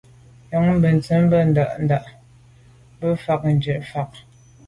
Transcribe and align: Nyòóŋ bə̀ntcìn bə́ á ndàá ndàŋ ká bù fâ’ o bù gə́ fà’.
Nyòóŋ 0.49 0.67
bə̀ntcìn 0.83 1.23
bə́ 1.31 1.39
á 1.41 1.47
ndàá 1.49 1.73
ndàŋ 1.83 2.03
ká 2.07 2.13
bù 2.99 3.07
fâ’ 3.23 3.31
o 3.35 3.39
bù 3.41 3.49
gə́ 3.63 3.77
fà’. 3.89 4.01